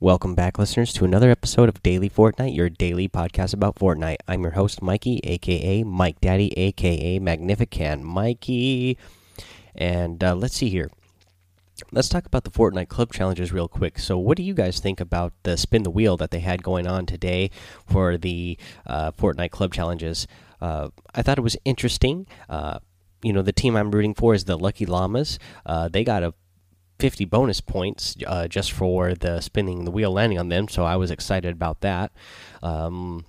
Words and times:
Welcome 0.00 0.36
back, 0.36 0.60
listeners, 0.60 0.92
to 0.92 1.04
another 1.04 1.28
episode 1.28 1.68
of 1.68 1.82
Daily 1.82 2.08
Fortnite, 2.08 2.54
your 2.54 2.70
daily 2.70 3.08
podcast 3.08 3.52
about 3.52 3.74
Fortnite. 3.74 4.18
I'm 4.28 4.42
your 4.42 4.52
host, 4.52 4.80
Mikey, 4.80 5.18
aka 5.24 5.82
Mike 5.82 6.20
Daddy, 6.20 6.56
aka 6.56 7.18
Magnificent 7.18 8.04
Mikey. 8.04 8.96
And 9.74 10.22
uh, 10.22 10.36
let's 10.36 10.54
see 10.54 10.68
here. 10.68 10.92
Let's 11.90 12.08
talk 12.08 12.26
about 12.26 12.44
the 12.44 12.50
Fortnite 12.52 12.86
Club 12.86 13.12
challenges 13.12 13.52
real 13.52 13.66
quick. 13.66 13.98
So, 13.98 14.16
what 14.16 14.36
do 14.36 14.44
you 14.44 14.54
guys 14.54 14.78
think 14.78 15.00
about 15.00 15.32
the 15.42 15.56
spin 15.56 15.82
the 15.82 15.90
wheel 15.90 16.16
that 16.18 16.30
they 16.30 16.40
had 16.40 16.62
going 16.62 16.86
on 16.86 17.04
today 17.04 17.50
for 17.84 18.16
the 18.16 18.56
uh, 18.86 19.10
Fortnite 19.10 19.50
Club 19.50 19.74
challenges? 19.74 20.28
Uh, 20.60 20.90
I 21.12 21.22
thought 21.22 21.38
it 21.38 21.42
was 21.42 21.56
interesting. 21.64 22.28
Uh, 22.48 22.78
you 23.24 23.32
know, 23.32 23.42
the 23.42 23.52
team 23.52 23.74
I'm 23.74 23.90
rooting 23.90 24.14
for 24.14 24.32
is 24.32 24.44
the 24.44 24.56
Lucky 24.56 24.86
Llamas. 24.86 25.40
Uh, 25.66 25.88
they 25.88 26.04
got 26.04 26.22
a 26.22 26.34
50 26.98 27.24
bonus 27.26 27.60
points 27.60 28.16
uh, 28.26 28.48
just 28.48 28.72
for 28.72 29.14
the 29.14 29.40
spinning 29.40 29.84
the 29.84 29.90
wheel 29.90 30.12
landing 30.12 30.38
on 30.38 30.48
them. 30.48 30.68
So 30.68 30.84
I 30.84 30.96
was 30.96 31.10
excited 31.10 31.52
about 31.52 31.80
that. 31.80 32.12
Um, 32.62 33.24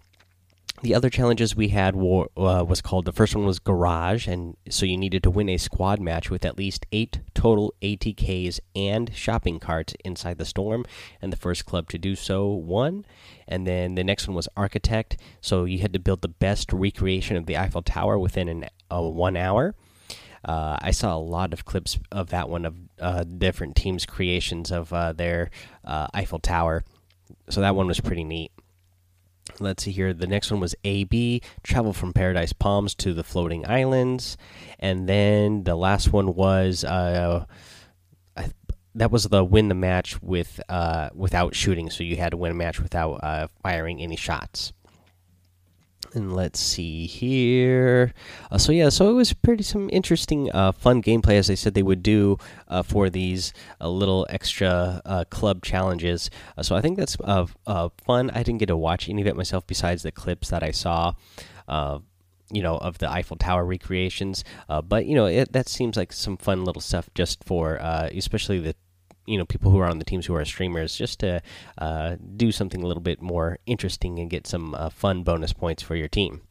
the 0.81 0.95
other 0.95 1.09
challenges 1.09 1.55
we 1.55 1.69
had 1.69 1.95
were, 1.95 2.27
uh, 2.37 2.63
was 2.65 2.81
called 2.81 3.03
the 3.03 3.11
first 3.11 3.35
one 3.35 3.45
was 3.45 3.59
garage, 3.59 4.27
and 4.27 4.55
so 4.69 4.85
you 4.85 4.97
needed 4.97 5.23
to 5.23 5.29
win 5.29 5.49
a 5.49 5.57
squad 5.57 5.99
match 5.99 6.29
with 6.29 6.45
at 6.45 6.57
least 6.57 6.85
eight 6.93 7.19
total 7.33 7.73
ATKs 7.81 8.59
and 8.75 9.13
shopping 9.13 9.59
carts 9.59 9.93
inside 10.05 10.37
the 10.37 10.45
storm. 10.45 10.85
And 11.21 11.33
the 11.33 11.37
first 11.37 11.65
club 11.65 11.89
to 11.89 11.97
do 11.97 12.15
so 12.15 12.47
won. 12.47 13.05
And 13.47 13.67
then 13.67 13.95
the 13.95 14.03
next 14.03 14.27
one 14.27 14.35
was 14.35 14.47
architect, 14.55 15.17
so 15.41 15.65
you 15.65 15.79
had 15.79 15.93
to 15.93 15.99
build 15.99 16.21
the 16.21 16.27
best 16.29 16.71
recreation 16.71 17.35
of 17.35 17.45
the 17.45 17.57
Eiffel 17.57 17.81
Tower 17.81 18.17
within 18.17 18.47
an 18.47 18.65
uh, 18.89 19.01
one 19.01 19.35
hour. 19.35 19.75
Uh, 20.43 20.77
I 20.81 20.91
saw 20.91 21.15
a 21.15 21.19
lot 21.19 21.53
of 21.53 21.65
clips 21.65 21.99
of 22.11 22.29
that 22.29 22.49
one 22.49 22.65
of 22.65 22.75
uh, 22.99 23.23
different 23.23 23.75
teams' 23.75 24.05
creations 24.05 24.71
of 24.71 24.91
uh, 24.93 25.13
their 25.13 25.49
uh, 25.83 26.07
Eiffel 26.13 26.39
Tower. 26.39 26.83
So 27.49 27.61
that 27.61 27.75
one 27.75 27.87
was 27.87 27.99
pretty 27.99 28.23
neat. 28.23 28.51
Let's 29.59 29.83
see 29.83 29.91
here. 29.91 30.13
The 30.13 30.27
next 30.27 30.51
one 30.51 30.59
was 30.59 30.75
AB 30.83 31.41
travel 31.63 31.91
from 31.91 32.13
Paradise 32.13 32.53
Palms 32.53 32.93
to 32.95 33.13
the 33.13 33.23
floating 33.23 33.67
islands, 33.67 34.37
and 34.79 35.09
then 35.09 35.63
the 35.63 35.75
last 35.75 36.13
one 36.13 36.35
was 36.35 36.83
uh, 36.83 37.45
that 38.95 39.11
was 39.11 39.23
the 39.23 39.43
win 39.43 39.67
the 39.67 39.75
match 39.75 40.21
with 40.21 40.61
uh, 40.69 41.09
without 41.15 41.55
shooting. 41.55 41.89
So 41.89 42.03
you 42.03 42.15
had 42.15 42.29
to 42.29 42.37
win 42.37 42.51
a 42.51 42.55
match 42.55 42.79
without 42.79 43.49
firing 43.63 43.99
any 44.01 44.15
shots 44.15 44.71
and 46.13 46.35
let's 46.35 46.59
see 46.59 47.05
here. 47.05 48.13
Uh, 48.51 48.57
so 48.57 48.71
yeah, 48.71 48.89
so 48.89 49.09
it 49.09 49.13
was 49.13 49.33
pretty 49.33 49.63
some 49.63 49.89
interesting, 49.91 50.51
uh, 50.51 50.71
fun 50.71 51.01
gameplay 51.01 51.35
as 51.35 51.47
they 51.47 51.55
said 51.55 51.73
they 51.73 51.83
would 51.83 52.03
do 52.03 52.37
uh, 52.67 52.83
for 52.83 53.09
these 53.09 53.53
uh, 53.81 53.89
little 53.89 54.25
extra 54.29 55.01
uh, 55.05 55.23
club 55.29 55.63
challenges. 55.63 56.29
Uh, 56.57 56.63
so 56.63 56.75
I 56.75 56.81
think 56.81 56.97
that's 56.97 57.15
fun. 57.15 58.29
I 58.31 58.43
didn't 58.43 58.57
get 58.57 58.67
to 58.67 58.77
watch 58.77 59.09
any 59.09 59.21
of 59.21 59.27
it 59.27 59.35
myself 59.35 59.65
besides 59.67 60.03
the 60.03 60.11
clips 60.11 60.49
that 60.49 60.63
I 60.63 60.71
saw. 60.71 61.13
you 62.51 62.63
know 62.63 62.77
of 62.77 62.97
the 62.97 63.07
Eiffel 63.07 63.37
Tower 63.37 63.63
recreations, 63.63 64.43
but 64.67 65.05
you 65.05 65.13
know 65.13 65.27
it, 65.27 65.53
that 65.53 65.69
seems 65.69 65.95
like 65.95 66.11
some 66.11 66.35
fun 66.35 66.65
little 66.65 66.81
stuff 66.81 67.09
just 67.13 67.43
for 67.43 67.75
especially 67.75 68.59
the 68.59 68.75
you 69.29 69.37
know 69.37 69.45
people 69.45 69.71
who 69.71 69.79
are 69.79 69.85
on 69.85 69.99
the 69.99 70.05
teams 70.05 70.25
who 70.25 70.35
are 70.35 70.43
streamers 70.43 70.95
just 70.95 71.19
to 71.19 71.41
uh, 71.77 72.15
do 72.35 72.51
something 72.51 72.81
a 72.83 72.87
little 72.87 73.03
bit 73.03 73.21
more 73.21 73.59
interesting 73.65 74.19
and 74.19 74.29
get 74.29 74.47
some 74.47 74.73
uh, 74.73 74.89
fun 74.89 75.23
bonus 75.23 75.53
points 75.53 75.83
for 75.83 75.95
your 75.95 76.07
team. 76.07 76.41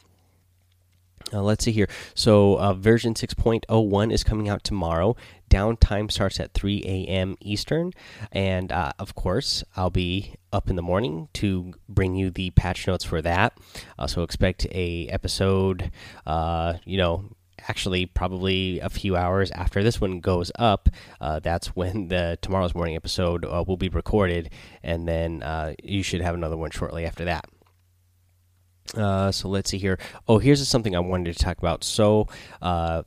Uh, 1.33 1.43
let's 1.43 1.65
see 1.65 1.73
here. 1.73 1.89
So, 2.15 2.59
uh, 2.59 2.73
version 2.73 3.13
6.01 3.13 4.13
is 4.13 4.25
coming 4.25 4.49
out 4.49 4.65
tomorrow. 4.65 5.15
Downtime 5.51 6.11
starts 6.11 6.41
at 6.41 6.55
3 6.55 6.83
a.m. 6.87 7.37
Eastern. 7.41 7.93
And 8.33 8.73
uh, 8.73 8.93
of 8.99 9.15
course, 9.15 9.63
I'll 9.77 9.91
be 9.91 10.37
up 10.53 10.71
in 10.71 10.77
the 10.77 10.83
morning 10.83 11.29
to 11.35 11.75
bring 11.87 12.15
you 12.15 12.31
the 12.31 12.51
patch 12.51 12.87
notes 12.87 13.05
for 13.05 13.21
that. 13.21 13.59
Uh, 13.99 14.07
so, 14.07 14.23
expect 14.23 14.67
a 14.71 15.07
episode, 15.09 15.91
uh, 16.27 16.75
you 16.87 16.97
know, 16.97 17.25
actually 17.69 18.07
probably 18.07 18.81
a 18.81 18.89
few 18.89 19.17
hours 19.17 19.51
after 19.53 19.83
this 19.83 20.01
one 20.01 20.21
goes 20.21 20.51
up 20.59 20.89
uh, 21.21 21.39
that's 21.41 21.69
when 21.69 22.09
the 22.09 22.39
tomorrow's 22.43 22.75
morning 22.75 22.97
episode 22.97 23.45
uh, 23.45 23.63
will 23.67 23.77
be 23.77 23.89
recorded 23.89 24.51
and 24.83 25.07
then 25.07 25.43
uh, 25.43 25.75
you 25.83 26.03
should 26.03 26.21
have 26.21 26.35
another 26.35 26.57
one 26.57 26.71
shortly 26.71 27.05
after 27.05 27.25
that. 27.25 27.45
Uh, 28.95 29.31
so 29.31 29.49
let's 29.49 29.71
see 29.71 29.79
here. 29.79 29.99
Oh 30.27 30.39
here's 30.39 30.67
something 30.67 30.97
i 30.97 31.01
wanted 31.01 31.37
to 31.37 31.45
talk 31.45 31.59
about. 31.59 31.85
So 31.85 32.27
uh, 32.63 33.03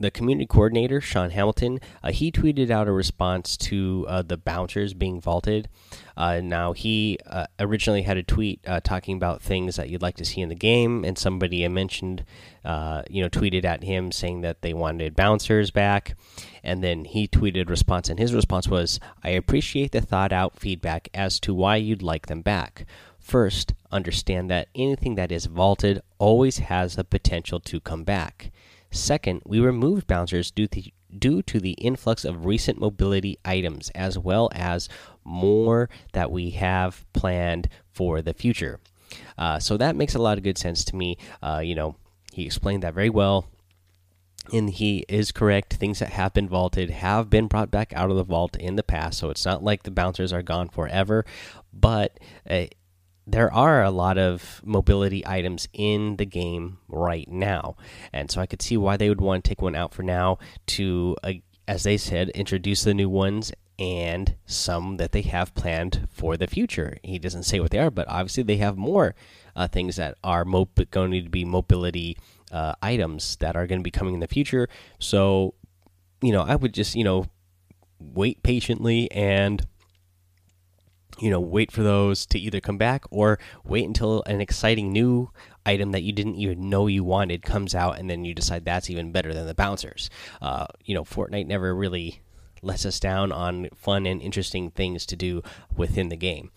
the 0.00 0.10
community 0.10 0.46
coordinator 0.46 1.00
Sean 1.00 1.30
Hamilton 1.30 1.78
uh, 2.02 2.10
he 2.10 2.32
tweeted 2.32 2.70
out 2.70 2.88
a 2.88 2.92
response 2.92 3.56
to 3.58 4.06
uh, 4.08 4.22
the 4.22 4.36
bouncers 4.36 4.94
being 4.94 5.20
vaulted. 5.20 5.68
Uh, 6.16 6.40
now 6.42 6.72
he 6.72 7.18
uh, 7.26 7.46
originally 7.58 8.02
had 8.02 8.16
a 8.16 8.22
tweet 8.22 8.60
uh, 8.66 8.80
talking 8.80 9.16
about 9.16 9.40
things 9.40 9.76
that 9.76 9.88
you'd 9.88 10.02
like 10.02 10.16
to 10.16 10.24
see 10.24 10.40
in 10.40 10.48
the 10.48 10.54
game, 10.54 11.04
and 11.04 11.16
somebody 11.16 11.66
mentioned, 11.68 12.24
uh, 12.64 13.02
you 13.08 13.22
know, 13.22 13.28
tweeted 13.28 13.64
at 13.64 13.84
him 13.84 14.10
saying 14.10 14.40
that 14.40 14.62
they 14.62 14.74
wanted 14.74 15.16
bouncers 15.16 15.70
back, 15.70 16.16
and 16.62 16.82
then 16.82 17.04
he 17.04 17.28
tweeted 17.28 17.70
response, 17.70 18.08
and 18.08 18.18
his 18.18 18.34
response 18.34 18.68
was, 18.68 19.00
"I 19.22 19.30
appreciate 19.30 19.92
the 19.92 20.00
thought 20.00 20.32
out 20.32 20.58
feedback 20.58 21.08
as 21.14 21.40
to 21.40 21.54
why 21.54 21.76
you'd 21.76 22.02
like 22.02 22.26
them 22.26 22.42
back." 22.42 22.86
First, 23.18 23.74
understand 23.92 24.50
that 24.50 24.68
anything 24.74 25.14
that 25.14 25.30
is 25.30 25.46
vaulted 25.46 26.02
always 26.18 26.58
has 26.58 26.96
the 26.96 27.04
potential 27.04 27.60
to 27.60 27.80
come 27.80 28.02
back. 28.02 28.50
Second, 28.90 29.42
we 29.44 29.60
removed 29.60 30.06
bouncers 30.06 30.50
due 30.50 30.66
to, 30.68 30.90
due 31.16 31.42
to 31.42 31.60
the 31.60 31.72
influx 31.72 32.24
of 32.24 32.44
recent 32.44 32.78
mobility 32.78 33.38
items, 33.44 33.90
as 33.94 34.18
well 34.18 34.50
as 34.52 34.88
more 35.24 35.88
that 36.12 36.30
we 36.30 36.50
have 36.50 37.04
planned 37.12 37.68
for 37.92 38.20
the 38.20 38.34
future. 38.34 38.80
Uh, 39.38 39.58
so 39.58 39.76
that 39.76 39.96
makes 39.96 40.14
a 40.14 40.22
lot 40.22 40.38
of 40.38 40.44
good 40.44 40.58
sense 40.58 40.84
to 40.84 40.96
me. 40.96 41.16
Uh, 41.42 41.60
you 41.62 41.74
know, 41.74 41.96
he 42.32 42.46
explained 42.46 42.82
that 42.82 42.94
very 42.94 43.10
well. 43.10 43.46
And 44.52 44.70
he 44.70 45.04
is 45.08 45.30
correct. 45.30 45.74
Things 45.74 46.00
that 46.00 46.10
have 46.10 46.32
been 46.32 46.48
vaulted 46.48 46.90
have 46.90 47.30
been 47.30 47.46
brought 47.46 47.70
back 47.70 47.92
out 47.94 48.10
of 48.10 48.16
the 48.16 48.24
vault 48.24 48.56
in 48.56 48.74
the 48.74 48.82
past. 48.82 49.18
So 49.18 49.30
it's 49.30 49.44
not 49.44 49.62
like 49.62 49.82
the 49.82 49.90
bouncers 49.90 50.32
are 50.32 50.42
gone 50.42 50.68
forever. 50.68 51.24
But 51.72 52.18
uh, 52.48 52.66
there 53.32 53.52
are 53.52 53.82
a 53.82 53.90
lot 53.90 54.18
of 54.18 54.60
mobility 54.64 55.26
items 55.26 55.68
in 55.72 56.16
the 56.16 56.26
game 56.26 56.78
right 56.88 57.28
now, 57.28 57.76
and 58.12 58.30
so 58.30 58.40
I 58.40 58.46
could 58.46 58.62
see 58.62 58.76
why 58.76 58.96
they 58.96 59.08
would 59.08 59.20
want 59.20 59.44
to 59.44 59.48
take 59.48 59.62
one 59.62 59.74
out 59.74 59.94
for 59.94 60.02
now 60.02 60.38
to, 60.68 61.16
uh, 61.22 61.32
as 61.68 61.84
they 61.84 61.96
said, 61.96 62.30
introduce 62.30 62.82
the 62.84 62.94
new 62.94 63.08
ones 63.08 63.52
and 63.78 64.34
some 64.46 64.98
that 64.98 65.12
they 65.12 65.22
have 65.22 65.54
planned 65.54 66.06
for 66.10 66.36
the 66.36 66.46
future. 66.46 66.98
He 67.02 67.18
doesn't 67.18 67.44
say 67.44 67.60
what 67.60 67.70
they 67.70 67.78
are, 67.78 67.90
but 67.90 68.08
obviously 68.08 68.42
they 68.42 68.58
have 68.58 68.76
more 68.76 69.14
uh, 69.56 69.68
things 69.68 69.96
that 69.96 70.16
are 70.22 70.44
going 70.44 71.10
to 71.12 71.28
be 71.30 71.44
mobility 71.44 72.18
uh, 72.52 72.74
items 72.82 73.36
that 73.36 73.56
are 73.56 73.66
going 73.66 73.80
to 73.80 73.84
be 73.84 73.90
coming 73.90 74.14
in 74.14 74.20
the 74.20 74.26
future. 74.26 74.68
So, 74.98 75.54
you 76.20 76.32
know, 76.32 76.42
I 76.42 76.56
would 76.56 76.74
just 76.74 76.94
you 76.94 77.04
know 77.04 77.26
wait 77.98 78.42
patiently 78.42 79.10
and 79.12 79.66
you 81.18 81.30
know 81.30 81.40
wait 81.40 81.72
for 81.72 81.82
those 81.82 82.26
to 82.26 82.38
either 82.38 82.60
come 82.60 82.78
back 82.78 83.04
or 83.10 83.38
wait 83.64 83.84
until 83.84 84.22
an 84.26 84.40
exciting 84.40 84.92
new 84.92 85.30
item 85.66 85.92
that 85.92 86.02
you 86.02 86.12
didn't 86.12 86.36
even 86.36 86.68
know 86.70 86.86
you 86.86 87.04
wanted 87.04 87.42
comes 87.42 87.74
out 87.74 87.98
and 87.98 88.08
then 88.08 88.24
you 88.24 88.34
decide 88.34 88.64
that's 88.64 88.90
even 88.90 89.12
better 89.12 89.34
than 89.34 89.46
the 89.46 89.54
bouncers. 89.54 90.10
Uh, 90.40 90.66
you 90.84 90.94
know 90.94 91.04
fortnite 91.04 91.46
never 91.46 91.74
really 91.74 92.20
lets 92.62 92.84
us 92.84 93.00
down 93.00 93.32
on 93.32 93.68
fun 93.74 94.06
and 94.06 94.20
interesting 94.20 94.70
things 94.70 95.06
to 95.06 95.16
do 95.16 95.42
within 95.76 96.08
the 96.08 96.16
game. 96.16 96.50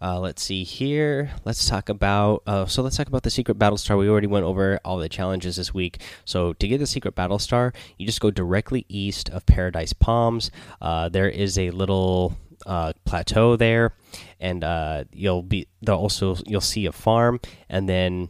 Uh, 0.00 0.18
let's 0.18 0.42
see 0.42 0.64
here. 0.64 1.30
Let's 1.44 1.68
talk 1.68 1.88
about 1.88 2.42
uh, 2.46 2.66
so 2.66 2.82
let's 2.82 2.96
talk 2.96 3.08
about 3.08 3.22
the 3.22 3.30
secret 3.30 3.58
battle 3.58 3.78
star. 3.78 3.96
We 3.96 4.08
already 4.08 4.26
went 4.26 4.44
over 4.44 4.80
all 4.84 4.98
the 4.98 5.08
challenges 5.08 5.56
this 5.56 5.72
week. 5.72 6.00
So 6.24 6.52
to 6.54 6.68
get 6.68 6.78
the 6.78 6.86
secret 6.86 7.14
battle 7.14 7.38
star 7.38 7.72
you 7.98 8.06
just 8.06 8.20
go 8.20 8.30
directly 8.30 8.84
east 8.88 9.28
of 9.30 9.46
paradise 9.46 9.92
palms. 9.92 10.50
Uh, 10.80 11.08
there 11.08 11.28
is 11.28 11.58
a 11.58 11.70
little 11.70 12.36
uh, 12.66 12.92
plateau 13.04 13.56
there, 13.56 13.94
and 14.40 14.64
uh, 14.64 15.04
you'll 15.12 15.42
be 15.42 15.66
they'll 15.82 15.96
also 15.96 16.36
you'll 16.46 16.60
see 16.60 16.86
a 16.86 16.92
farm, 16.92 17.40
and 17.68 17.88
then 17.88 18.28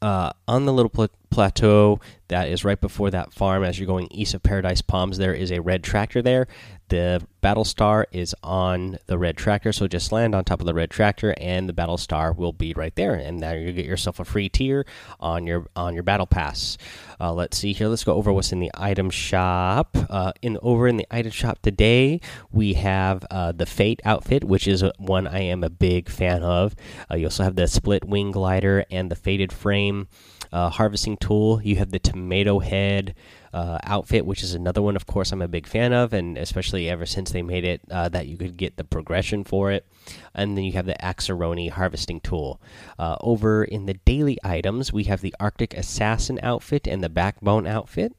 uh, 0.00 0.32
on 0.48 0.64
the 0.64 0.72
little 0.72 0.90
plateau 1.32 1.98
that 2.32 2.48
is 2.48 2.64
right 2.64 2.80
before 2.80 3.10
that 3.10 3.34
farm, 3.34 3.62
as 3.62 3.78
you're 3.78 3.86
going 3.86 4.08
east 4.10 4.32
of 4.32 4.42
Paradise 4.42 4.80
Palms, 4.80 5.18
there 5.18 5.34
is 5.34 5.52
a 5.52 5.60
red 5.60 5.84
tractor 5.84 6.22
there. 6.22 6.48
The 6.88 7.22
battle 7.42 7.64
star 7.64 8.06
is 8.10 8.34
on 8.42 8.96
the 9.06 9.18
red 9.18 9.36
tractor 9.36 9.72
so 9.72 9.86
just 9.86 10.12
land 10.12 10.34
on 10.34 10.44
top 10.44 10.60
of 10.60 10.66
the 10.66 10.72
red 10.72 10.90
tractor 10.90 11.34
and 11.38 11.68
the 11.68 11.72
battle 11.74 11.98
star 11.98 12.32
will 12.32 12.52
be 12.52 12.72
right 12.72 12.94
there. 12.96 13.14
And 13.14 13.38
now 13.38 13.52
you 13.52 13.70
get 13.72 13.84
yourself 13.84 14.18
a 14.18 14.24
free 14.24 14.48
tier 14.48 14.86
on 15.20 15.46
your 15.46 15.66
on 15.76 15.92
your 15.92 16.02
battle 16.02 16.26
pass. 16.26 16.78
Uh, 17.20 17.32
let's 17.34 17.58
see 17.58 17.74
here. 17.74 17.88
Let's 17.88 18.04
go 18.04 18.14
over 18.14 18.32
what's 18.32 18.52
in 18.52 18.60
the 18.60 18.70
item 18.74 19.10
shop. 19.10 19.96
Uh, 20.08 20.32
in 20.40 20.58
over 20.62 20.88
in 20.88 20.96
the 20.96 21.06
item 21.10 21.32
shop 21.32 21.60
today 21.60 22.20
we 22.50 22.74
have 22.74 23.26
uh, 23.30 23.52
the 23.52 23.66
fate 23.66 24.00
outfit 24.04 24.44
which 24.44 24.66
is 24.66 24.82
one 24.98 25.26
i 25.26 25.40
am 25.40 25.62
a 25.62 25.70
big 25.70 26.08
fan 26.08 26.42
of. 26.42 26.74
Uh, 27.10 27.16
you 27.16 27.26
also 27.26 27.42
have 27.42 27.56
the 27.56 27.66
split 27.66 28.06
wing 28.06 28.30
glider 28.30 28.86
and 28.90 29.10
the 29.10 29.16
fated 29.16 29.52
frame 29.52 30.08
uh, 30.52 30.68
harvesting 30.68 31.16
tool 31.16 31.60
you 31.62 31.76
have 31.76 31.90
the 31.90 31.98
tomato 31.98 32.58
head 32.58 33.14
uh, 33.52 33.78
outfit, 33.84 34.24
which 34.24 34.42
is 34.42 34.54
another 34.54 34.80
one, 34.80 34.96
of 34.96 35.06
course, 35.06 35.30
I'm 35.30 35.42
a 35.42 35.48
big 35.48 35.66
fan 35.66 35.92
of, 35.92 36.12
and 36.12 36.38
especially 36.38 36.88
ever 36.88 37.04
since 37.04 37.30
they 37.30 37.42
made 37.42 37.64
it 37.64 37.82
uh, 37.90 38.08
that 38.08 38.26
you 38.26 38.36
could 38.36 38.56
get 38.56 38.76
the 38.76 38.84
progression 38.84 39.44
for 39.44 39.70
it. 39.70 39.86
And 40.34 40.56
then 40.56 40.64
you 40.64 40.72
have 40.72 40.86
the 40.86 40.96
Axeroni 41.02 41.70
harvesting 41.70 42.20
tool. 42.20 42.60
Uh, 42.98 43.16
over 43.20 43.64
in 43.64 43.86
the 43.86 43.94
daily 43.94 44.38
items, 44.42 44.92
we 44.92 45.04
have 45.04 45.20
the 45.20 45.34
Arctic 45.38 45.74
Assassin 45.74 46.40
outfit 46.42 46.86
and 46.86 47.02
the 47.02 47.10
Backbone 47.10 47.66
outfit. 47.66 48.14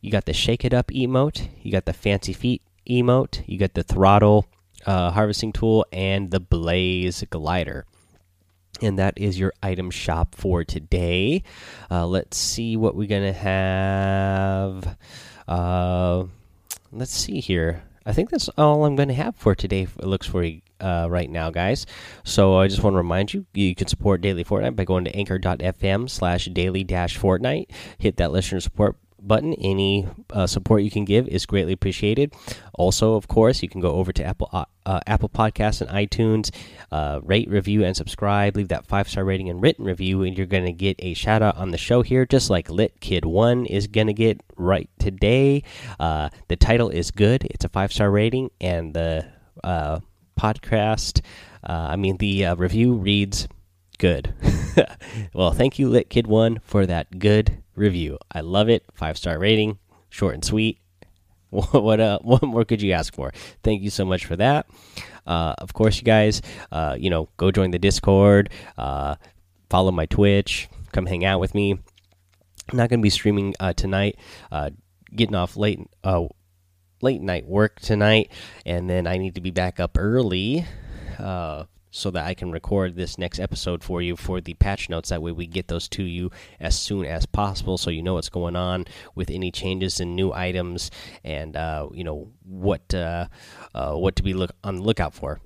You 0.00 0.12
got 0.12 0.26
the 0.26 0.32
Shake 0.32 0.64
It 0.64 0.72
Up 0.72 0.88
emote, 0.88 1.48
you 1.62 1.72
got 1.72 1.84
the 1.84 1.92
Fancy 1.92 2.32
Feet 2.32 2.62
emote, 2.88 3.42
you 3.46 3.58
got 3.58 3.74
the 3.74 3.82
Throttle 3.82 4.46
uh, 4.86 5.10
harvesting 5.10 5.52
tool, 5.52 5.84
and 5.92 6.30
the 6.30 6.40
Blaze 6.40 7.24
glider 7.30 7.84
and 8.80 8.98
that 8.98 9.14
is 9.16 9.38
your 9.38 9.52
item 9.62 9.90
shop 9.90 10.34
for 10.34 10.64
today. 10.64 11.42
Uh, 11.90 12.06
let's 12.06 12.36
see 12.36 12.76
what 12.76 12.94
we're 12.94 13.08
gonna 13.08 13.32
have. 13.32 14.96
Uh, 15.46 16.24
let's 16.92 17.12
see 17.12 17.40
here. 17.40 17.82
I 18.08 18.12
think 18.12 18.30
that's 18.30 18.48
all 18.56 18.86
I'm 18.86 18.96
going 18.96 19.08
to 19.08 19.14
have 19.14 19.36
for 19.36 19.54
today. 19.54 19.82
It 19.82 20.06
looks 20.06 20.26
for 20.26 20.42
you 20.42 20.62
uh, 20.80 21.08
right 21.10 21.28
now, 21.28 21.50
guys. 21.50 21.84
So 22.24 22.56
I 22.56 22.66
just 22.66 22.82
want 22.82 22.94
to 22.94 22.98
remind 22.98 23.34
you, 23.34 23.44
you 23.52 23.74
can 23.74 23.86
support 23.86 24.22
Daily 24.22 24.44
Fortnite 24.44 24.76
by 24.76 24.84
going 24.84 25.04
to 25.04 25.14
anchor.fm 25.14 26.08
slash 26.08 26.46
daily 26.46 26.84
dash 26.84 27.18
Fortnite. 27.18 27.66
Hit 27.98 28.16
that 28.16 28.32
listener 28.32 28.60
support 28.60 28.96
button. 29.28 29.54
Any 29.54 30.08
uh, 30.30 30.46
support 30.46 30.82
you 30.82 30.90
can 30.90 31.04
give 31.04 31.28
is 31.28 31.46
greatly 31.46 31.72
appreciated. 31.72 32.34
Also, 32.74 33.14
of 33.14 33.28
course, 33.28 33.62
you 33.62 33.68
can 33.68 33.80
go 33.80 33.92
over 33.92 34.12
to 34.12 34.24
Apple 34.24 34.48
uh, 34.52 34.64
uh, 34.86 35.00
Apple 35.06 35.28
Podcasts 35.28 35.80
and 35.80 35.90
iTunes, 35.90 36.50
uh, 36.90 37.20
rate, 37.22 37.48
review, 37.48 37.84
and 37.84 37.94
subscribe. 37.96 38.56
Leave 38.56 38.68
that 38.68 38.86
five 38.86 39.08
star 39.08 39.24
rating 39.24 39.48
and 39.48 39.62
written 39.62 39.84
review, 39.84 40.22
and 40.22 40.36
you're 40.36 40.46
going 40.46 40.64
to 40.64 40.72
get 40.72 40.96
a 40.98 41.14
shout 41.14 41.42
out 41.42 41.56
on 41.56 41.70
the 41.70 41.78
show 41.78 42.02
here, 42.02 42.26
just 42.26 42.50
like 42.50 42.70
Lit 42.70 42.98
Kid 43.00 43.24
One 43.24 43.66
is 43.66 43.86
going 43.86 44.06
to 44.06 44.14
get 44.14 44.42
right 44.56 44.88
today. 44.98 45.62
Uh, 46.00 46.30
the 46.48 46.56
title 46.56 46.88
is 46.88 47.10
good. 47.10 47.44
It's 47.50 47.64
a 47.64 47.68
five 47.68 47.92
star 47.92 48.10
rating, 48.10 48.50
and 48.60 48.94
the 48.94 49.26
uh, 49.62 50.00
podcast. 50.40 51.20
I 51.62 51.96
mean, 51.96 52.16
the 52.16 52.54
review 52.54 52.94
reads 52.94 53.46
good. 53.98 54.34
well, 55.34 55.52
thank 55.52 55.78
you, 55.78 55.88
Lit 55.88 56.08
Kid 56.08 56.26
One, 56.26 56.60
for 56.62 56.86
that 56.86 57.18
good 57.18 57.62
review. 57.74 58.18
I 58.32 58.40
love 58.40 58.68
it. 58.68 58.84
Five 58.94 59.18
star 59.18 59.38
rating, 59.38 59.78
short 60.08 60.34
and 60.34 60.44
sweet. 60.44 60.78
what 61.50 62.00
uh, 62.00 62.18
what 62.22 62.42
more 62.42 62.64
could 62.64 62.82
you 62.82 62.92
ask 62.92 63.14
for? 63.14 63.32
Thank 63.62 63.82
you 63.82 63.90
so 63.90 64.04
much 64.04 64.24
for 64.24 64.36
that. 64.36 64.66
Uh, 65.26 65.54
of 65.58 65.72
course, 65.74 65.98
you 65.98 66.04
guys, 66.04 66.40
uh, 66.72 66.96
you 66.98 67.10
know, 67.10 67.28
go 67.36 67.50
join 67.50 67.70
the 67.70 67.78
Discord, 67.78 68.50
uh, 68.78 69.16
follow 69.68 69.90
my 69.90 70.06
Twitch, 70.06 70.68
come 70.92 71.06
hang 71.06 71.24
out 71.24 71.40
with 71.40 71.54
me. 71.54 71.72
I'm 71.72 72.76
not 72.76 72.90
going 72.90 73.00
to 73.00 73.02
be 73.02 73.10
streaming 73.10 73.54
uh, 73.60 73.72
tonight. 73.72 74.16
Uh, 74.52 74.70
getting 75.14 75.34
off 75.34 75.56
late, 75.56 75.80
uh, 76.04 76.26
late 77.00 77.22
night 77.22 77.46
work 77.46 77.80
tonight, 77.80 78.30
and 78.66 78.88
then 78.88 79.06
I 79.06 79.16
need 79.16 79.34
to 79.36 79.40
be 79.40 79.50
back 79.50 79.80
up 79.80 79.96
early. 79.98 80.66
So 81.98 82.12
that 82.12 82.24
I 82.24 82.34
can 82.34 82.52
record 82.52 82.94
this 82.94 83.18
next 83.18 83.40
episode 83.40 83.82
for 83.82 84.00
you 84.00 84.14
for 84.14 84.40
the 84.40 84.54
patch 84.54 84.88
notes. 84.88 85.08
That 85.08 85.20
way, 85.20 85.32
we 85.32 85.46
get 85.46 85.66
those 85.66 85.88
to 85.88 86.04
you 86.04 86.30
as 86.60 86.78
soon 86.78 87.04
as 87.04 87.26
possible, 87.26 87.76
so 87.76 87.90
you 87.90 88.02
know 88.02 88.14
what's 88.14 88.28
going 88.28 88.54
on 88.54 88.84
with 89.16 89.30
any 89.30 89.50
changes 89.50 89.98
and 89.98 90.14
new 90.14 90.32
items, 90.32 90.92
and 91.24 91.56
uh, 91.56 91.88
you 91.92 92.04
know 92.04 92.30
what 92.44 92.94
uh, 92.94 93.26
uh, 93.74 93.94
what 93.94 94.14
to 94.16 94.22
be 94.22 94.32
look 94.32 94.52
on 94.62 94.76
the 94.76 94.82
lookout 94.82 95.12
for. 95.12 95.40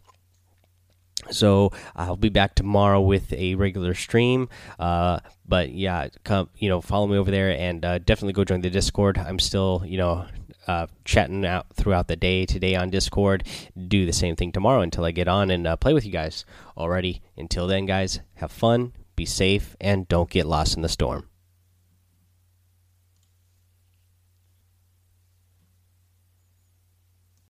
So 1.30 1.70
I'll 1.94 2.16
be 2.16 2.28
back 2.28 2.54
tomorrow 2.54 3.00
with 3.00 3.32
a 3.32 3.54
regular 3.54 3.94
stream. 3.94 4.48
Uh, 4.78 5.20
but 5.46 5.70
yeah, 5.70 6.08
come 6.24 6.50
you 6.56 6.68
know 6.68 6.80
follow 6.80 7.06
me 7.06 7.16
over 7.16 7.30
there 7.30 7.50
and 7.50 7.84
uh, 7.84 7.98
definitely 7.98 8.32
go 8.32 8.44
join 8.44 8.60
the 8.60 8.70
Discord. 8.70 9.18
I'm 9.18 9.38
still 9.38 9.82
you 9.86 9.98
know 9.98 10.26
uh, 10.66 10.86
chatting 11.04 11.44
out 11.44 11.66
throughout 11.74 12.08
the 12.08 12.16
day 12.16 12.46
today 12.46 12.74
on 12.74 12.90
Discord. 12.90 13.46
Do 13.88 14.06
the 14.06 14.12
same 14.12 14.36
thing 14.36 14.52
tomorrow 14.52 14.80
until 14.80 15.04
I 15.04 15.10
get 15.10 15.28
on 15.28 15.50
and 15.50 15.66
uh, 15.66 15.76
play 15.76 15.92
with 15.92 16.04
you 16.06 16.12
guys. 16.12 16.44
Alrighty, 16.76 17.20
until 17.36 17.66
then, 17.66 17.86
guys, 17.86 18.20
have 18.34 18.52
fun, 18.52 18.92
be 19.16 19.24
safe, 19.24 19.76
and 19.80 20.08
don't 20.08 20.30
get 20.30 20.46
lost 20.46 20.76
in 20.76 20.82
the 20.82 20.88
storm. 20.88 21.28